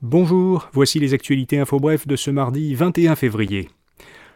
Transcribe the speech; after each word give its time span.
Bonjour, 0.00 0.70
voici 0.72 1.00
les 1.00 1.12
actualités 1.12 1.58
info 1.58 1.80
bref 1.80 2.06
de 2.06 2.14
ce 2.14 2.30
mardi 2.30 2.72
21 2.72 3.16
février. 3.16 3.68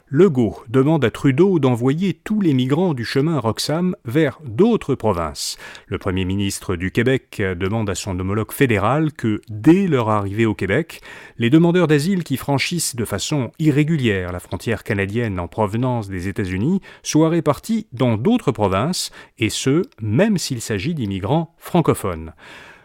Legault 0.09 0.57
demande 0.69 1.05
à 1.05 1.13
Trudeau 1.13 1.61
d'envoyer 1.61 2.15
tous 2.15 2.41
les 2.41 2.53
migrants 2.53 2.95
du 2.95 3.05
chemin 3.05 3.39
Roxham 3.39 3.95
vers 4.05 4.41
d'autres 4.45 4.97
provinces. 4.97 5.59
Le 5.87 5.99
Premier 5.99 6.25
ministre 6.25 6.75
du 6.75 6.91
Québec 6.91 7.41
demande 7.41 7.89
à 7.89 7.95
son 7.95 8.19
homologue 8.19 8.51
fédéral 8.51 9.13
que, 9.13 9.41
dès 9.49 9.87
leur 9.87 10.11
arrivée 10.11 10.47
au 10.47 10.55
Québec, 10.57 11.01
les 11.39 11.49
demandeurs 11.49 11.87
d'asile 11.87 12.25
qui 12.25 12.37
franchissent 12.37 12.97
de 12.97 13.05
façon 13.05 13.53
irrégulière 13.61 14.33
la 14.33 14.41
frontière 14.41 14.83
canadienne 14.83 15.39
en 15.39 15.47
provenance 15.47 16.09
des 16.09 16.27
États-Unis 16.27 16.81
soient 17.05 17.29
répartis 17.29 17.87
dans 17.93 18.17
d'autres 18.17 18.51
provinces, 18.51 19.13
et 19.39 19.49
ce, 19.49 19.83
même 20.01 20.39
s'il 20.39 20.61
s'agit 20.61 20.97
d'immigrants 20.97 21.55
francophones. 21.57 22.33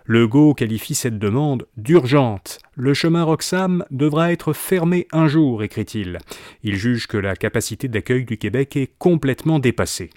Legault 0.10 0.54
qualifie 0.54 0.96
cette 0.96 1.20
demande 1.20 1.68
d'urgente. 1.76 2.60
Le 2.76 2.94
chemin 2.94 3.24
Roxham 3.24 3.84
devra 3.92 4.32
être 4.32 4.54
fermé 4.54 5.06
un 5.12 5.28
jour, 5.28 5.64
écrit-il. 5.64 6.20
Il 6.64 6.78
juge 6.78 7.08
que 7.08 7.18
la 7.18 7.36
capacité 7.36 7.90
d'accueil 7.90 8.24
du 8.24 8.38
Québec 8.38 8.78
est 8.78 8.94
complètement 8.98 9.60
dépassée. 9.60 10.12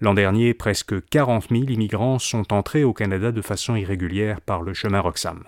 L'an 0.00 0.14
dernier, 0.14 0.54
presque 0.54 1.04
40 1.08 1.48
000 1.50 1.64
immigrants 1.64 2.20
sont 2.20 2.52
entrés 2.52 2.84
au 2.84 2.92
Canada 2.92 3.32
de 3.32 3.42
façon 3.42 3.74
irrégulière 3.74 4.40
par 4.40 4.62
le 4.62 4.74
chemin 4.74 5.00
Roxham. 5.00 5.42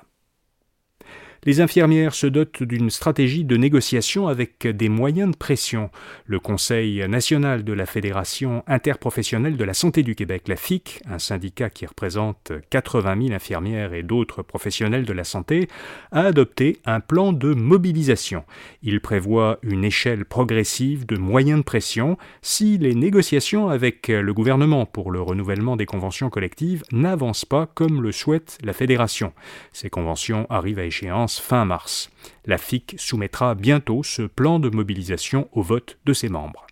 Les 1.47 1.61
infirmières 1.61 2.15
se 2.15 2.27
dotent 2.27 2.63
d'une 2.63 2.89
stratégie 2.89 3.45
de 3.45 3.59
négociation 3.59 4.29
avec 4.29 4.67
des 4.67 4.89
moyens 4.89 5.31
de 5.31 5.37
pression. 5.37 5.91
Le 6.25 6.41
Conseil 6.41 7.07
national 7.07 7.65
de 7.65 7.75
la 7.75 7.85
Fédération 7.85 8.65
interprofessionnelle 8.67 9.59
de 9.59 9.65
la 9.65 9.75
santé 9.75 10.03
du 10.03 10.15
Québec, 10.15 10.49
la 10.49 10.57
FIC, 10.57 11.03
un 11.07 11.19
syndicat 11.19 11.69
qui 11.69 11.85
représente 11.85 12.53
80 12.71 13.27
000 13.27 13.35
infirmières 13.35 13.93
et 13.93 14.03
d'autres 14.03 14.41
professionnels 14.41 15.05
de 15.05 15.13
la 15.13 15.25
santé, 15.25 15.69
a 16.13 16.23
adopté 16.23 16.79
un 16.87 17.01
plan 17.01 17.35
de 17.35 17.53
mobilisation. 17.53 18.45
Il 18.83 19.03
prévoit 19.03 19.59
une 19.63 19.85
échelle 19.85 20.25
progressive 20.25 21.05
de 21.05 21.19
moyens 21.19 21.59
de 21.59 21.65
pression 21.65 22.17
si 22.41 22.79
les 22.79 22.95
négociations 22.95 23.69
avec 23.69 24.09
le 24.09 24.33
gouvernement 24.33 24.87
pour 24.87 25.11
le 25.11 25.21
renouvellement 25.21 25.77
des 25.77 25.85
conventions 25.85 26.31
collectives 26.31 26.85
n'avancent 26.91 27.45
pas 27.45 27.67
comme 27.67 28.03
le 28.03 28.13
souhaite 28.13 28.57
la 28.65 28.73
Fédération. 28.73 29.35
Ces 29.75 29.91
conventions 29.91 30.47
arrivent 30.49 30.79
à 30.79 30.85
échéance 30.85 31.34
fin 31.41 31.65
mars. 31.65 32.11
La 32.47 32.59
FIC 32.59 32.95
soumettra 32.99 33.55
bientôt 33.55 34.03
ce 34.03 34.23
plan 34.23 34.59
de 34.59 34.69
mobilisation 34.69 35.49
au 35.53 35.63
vote 35.63 35.99
de 36.05 36.13
ses 36.13 36.29
membres. 36.29 36.67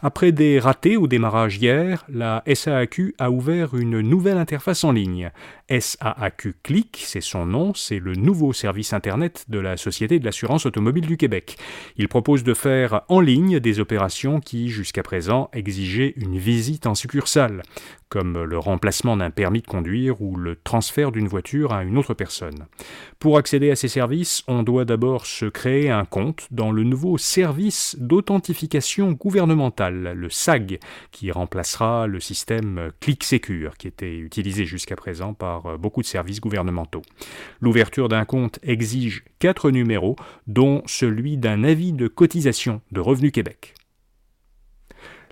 Après 0.00 0.30
des 0.30 0.60
ratés 0.60 0.96
au 0.96 1.08
démarrage 1.08 1.56
hier, 1.56 2.04
la 2.08 2.44
SAAQ 2.46 3.16
a 3.18 3.32
ouvert 3.32 3.74
une 3.76 4.00
nouvelle 4.00 4.38
interface 4.38 4.84
en 4.84 4.92
ligne. 4.92 5.32
SAAQ 5.68 6.54
Click, 6.62 7.02
c'est 7.04 7.20
son 7.20 7.46
nom, 7.46 7.74
c'est 7.74 7.98
le 7.98 8.14
nouveau 8.14 8.52
service 8.52 8.92
Internet 8.92 9.46
de 9.48 9.58
la 9.58 9.76
Société 9.76 10.20
de 10.20 10.24
l'assurance 10.24 10.66
automobile 10.66 11.06
du 11.06 11.16
Québec. 11.16 11.56
Il 11.96 12.06
propose 12.06 12.44
de 12.44 12.54
faire 12.54 13.02
en 13.08 13.18
ligne 13.18 13.58
des 13.58 13.80
opérations 13.80 14.38
qui, 14.38 14.68
jusqu'à 14.68 15.02
présent, 15.02 15.50
exigeaient 15.52 16.14
une 16.14 16.38
visite 16.38 16.86
en 16.86 16.94
succursale, 16.94 17.64
comme 18.08 18.42
le 18.42 18.58
remplacement 18.58 19.16
d'un 19.16 19.30
permis 19.30 19.60
de 19.60 19.66
conduire 19.66 20.20
ou 20.22 20.36
le 20.36 20.56
transfert 20.56 21.12
d'une 21.12 21.28
voiture 21.28 21.72
à 21.72 21.84
une 21.84 21.98
autre 21.98 22.14
personne. 22.14 22.66
Pour 23.18 23.38
accéder 23.38 23.70
à 23.70 23.76
ces 23.76 23.88
services, 23.88 24.42
on 24.48 24.62
doit 24.62 24.84
d'abord 24.84 25.26
se 25.26 25.46
créer 25.46 25.90
un 25.90 26.04
compte 26.04 26.46
dans 26.50 26.72
le 26.72 26.84
nouveau 26.84 27.18
service 27.18 27.96
d'authentification 27.98 29.12
gouvernementale, 29.12 30.12
le 30.14 30.30
SAG, 30.30 30.78
qui 31.10 31.30
remplacera 31.30 32.06
le 32.06 32.20
système 32.20 32.90
Click 33.00 33.24
Secure 33.24 33.76
qui 33.76 33.88
était 33.88 34.16
utilisé 34.16 34.64
jusqu'à 34.64 34.96
présent 34.96 35.34
par 35.34 35.78
beaucoup 35.78 36.02
de 36.02 36.06
services 36.06 36.40
gouvernementaux. 36.40 37.02
L'ouverture 37.60 38.08
d'un 38.08 38.24
compte 38.24 38.58
exige 38.62 39.24
quatre 39.38 39.70
numéros, 39.70 40.16
dont 40.46 40.82
celui 40.86 41.36
d'un 41.36 41.64
avis 41.64 41.92
de 41.92 42.08
cotisation 42.08 42.80
de 42.92 43.00
Revenu 43.00 43.30
Québec. 43.30 43.74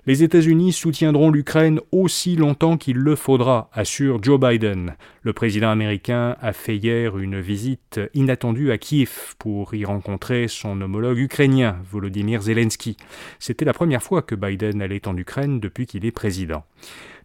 Les 0.07 0.23
États-Unis 0.23 0.71
soutiendront 0.71 1.31
l'Ukraine 1.31 1.81
aussi 1.91 2.37
longtemps 2.37 2.77
qu'il 2.77 2.95
le 2.95 3.17
faudra, 3.17 3.69
assure 3.73 4.23
Joe 4.23 4.39
Biden. 4.39 4.95
Le 5.21 5.33
président 5.33 5.69
américain 5.69 6.37
a 6.39 6.53
fait 6.53 6.77
hier 6.77 7.17
une 7.17 7.41
visite 7.41 7.99
inattendue 8.13 8.71
à 8.71 8.77
Kiev 8.77 9.35
pour 9.37 9.75
y 9.75 9.83
rencontrer 9.83 10.47
son 10.47 10.79
homologue 10.79 11.17
ukrainien, 11.17 11.75
Volodymyr 11.91 12.41
Zelensky. 12.41 12.95
C'était 13.37 13.65
la 13.65 13.73
première 13.73 14.01
fois 14.01 14.21
que 14.21 14.33
Biden 14.33 14.81
allait 14.81 15.09
en 15.09 15.17
Ukraine 15.17 15.59
depuis 15.59 15.85
qu'il 15.85 16.05
est 16.05 16.11
président. 16.11 16.63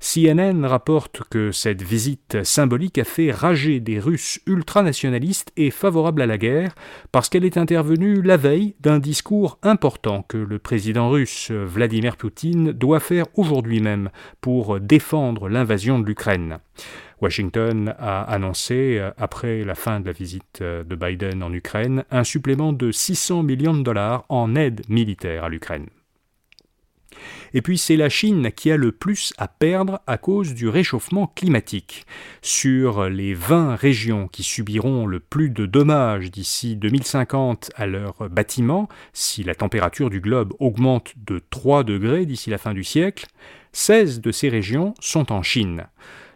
CNN 0.03 0.65
rapporte 0.65 1.23
que 1.31 1.53
cette 1.53 1.81
visite 1.81 2.43
symbolique 2.43 2.99
a 2.99 3.05
fait 3.05 3.31
rager 3.31 3.79
des 3.79 4.01
Russes 4.01 4.41
ultranationalistes 4.47 5.53
et 5.57 5.71
favorables 5.71 6.23
à 6.23 6.27
la 6.27 6.39
guerre 6.39 6.75
parce 7.13 7.29
qu'elle 7.29 7.45
est 7.45 7.57
intervenue 7.57 8.21
la 8.21 8.37
veille 8.37 8.75
d'un 8.81 8.99
discours 8.99 9.59
important 9.63 10.25
que 10.27 10.39
le 10.39 10.59
président 10.59 11.09
russe 11.09 11.53
Vladimir 11.53 12.17
Poutine 12.17 12.73
doit 12.73 12.99
faire 12.99 13.27
aujourd'hui 13.37 13.81
même 13.81 14.11
pour 14.41 14.81
défendre 14.81 15.49
l'invasion 15.49 16.01
de 16.01 16.07
l'Ukraine. 16.07 16.59
Washington 17.21 17.95
a 18.01 18.23
annoncé, 18.23 19.01
après 19.17 19.63
la 19.63 19.77
fin 19.77 20.01
de 20.01 20.07
la 20.07 20.13
visite 20.13 20.61
de 20.63 20.97
Biden 20.97 21.45
en 21.45 21.53
Ukraine, 21.53 22.05
un 22.11 22.25
supplément 22.25 22.73
de 22.73 22.91
600 22.91 23.45
millions 23.45 23.75
de 23.75 23.84
dollars 23.84 24.25
en 24.29 24.57
aide 24.57 24.83
militaire 24.89 25.45
à 25.45 25.49
l'Ukraine. 25.49 25.87
Et 27.55 27.62
puis 27.62 27.78
c'est 27.78 27.97
la 27.97 28.09
Chine 28.09 28.50
qui 28.55 28.71
a 28.71 28.77
le 28.77 28.93
plus 28.93 29.33
à 29.38 29.49
perdre 29.49 30.00
à 30.06 30.19
cause 30.19 30.55
du 30.55 30.69
réchauffement 30.69 31.27
climatique. 31.27 32.06
Sur 32.41 33.09
les 33.09 33.34
20 33.34 33.77
régions 33.77 34.28
qui 34.28 34.43
subiront 34.43 35.06
le 35.06 35.21
plus 35.21 35.50
de 35.50 35.66
dommages 35.66 36.31
d'ici 36.31 36.77
2050 36.77 37.71
à 37.77 37.87
leurs 37.87 38.28
bâtiments, 38.28 38.88
si 39.12 39.44
la 39.44 39.55
température 39.55 40.10
du 40.10 40.21
globe 40.21 40.53
augmente 40.59 41.15
de 41.16 41.41
3 41.50 41.84
degrés 41.84 42.27
d'ici 42.27 42.50
la 42.50 42.59
fin 42.59 42.75
du 42.75 42.84
siècle, 42.84 43.27
16 43.72 44.21
de 44.21 44.33
ces 44.33 44.49
régions 44.49 44.94
sont 45.00 45.33
en 45.33 45.43
Chine. 45.43 45.87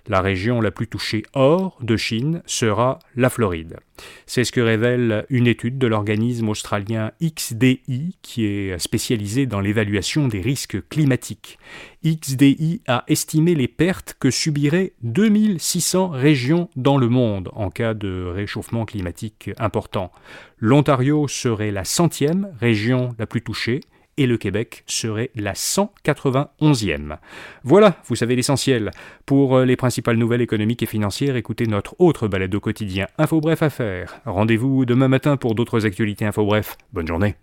La 0.08 0.20
région 0.20 0.60
la 0.60 0.70
plus 0.70 0.86
touchée 0.86 1.24
hors 1.34 1.78
de 1.82 1.96
Chine 1.96 2.42
sera 2.46 3.00
la 3.16 3.28
Floride. 3.28 3.78
C'est 4.26 4.44
ce 4.44 4.52
que 4.52 4.60
révèle 4.60 5.26
une 5.30 5.46
étude 5.46 5.78
de 5.78 5.86
l'organisme 5.86 6.48
australien 6.48 7.10
XDI 7.20 8.16
qui 8.22 8.44
est 8.44 8.78
spécialisé 8.78 9.46
dans 9.46 9.60
l'évaluation 9.60 10.28
des 10.28 10.40
risques 10.40 10.86
climatiques. 10.88 11.58
XDI 12.04 12.82
a 12.86 13.04
estimé 13.08 13.54
les 13.54 13.68
pertes 13.68 14.16
que 14.20 14.30
subiraient 14.30 14.92
2600 15.02 16.08
régions 16.08 16.68
dans 16.76 16.98
le 16.98 17.08
monde 17.08 17.50
en 17.54 17.70
cas 17.70 17.94
de 17.94 18.26
réchauffement 18.26 18.84
climatique 18.84 19.50
important. 19.58 20.12
L'Ontario 20.58 21.26
serait 21.26 21.72
la 21.72 21.84
centième 21.84 22.52
région 22.60 23.14
la 23.18 23.26
plus 23.26 23.42
touchée, 23.42 23.80
et 24.16 24.26
le 24.26 24.36
Québec 24.36 24.84
serait 24.86 25.30
la 25.34 25.52
191e. 25.52 27.18
Voilà, 27.64 27.96
vous 28.06 28.16
savez 28.16 28.36
l'essentiel. 28.36 28.90
Pour 29.24 29.56
euh, 29.56 29.64
les 29.64 29.76
principales 29.76 30.16
nouvelles 30.16 30.42
économiques 30.42 30.82
et 30.82 30.86
financières, 30.86 31.36
écoutez 31.36 31.66
notre 31.66 31.94
autre 31.98 32.28
balade 32.28 32.54
au 32.54 32.60
quotidien 32.60 33.06
Info 33.18 33.40
Bref 33.40 33.62
à 33.62 33.70
faire. 33.70 34.20
Rendez-vous 34.24 34.84
demain 34.84 35.08
matin 35.08 35.36
pour 35.36 35.54
d'autres 35.54 35.86
actualités 35.86 36.24
Info 36.24 36.44
Bref. 36.44 36.76
Bonne 36.92 37.06
journée. 37.06 37.36